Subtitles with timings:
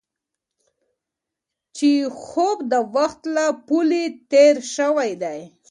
[1.77, 5.39] چیخوف د وخت له پولې تېر شوی دی.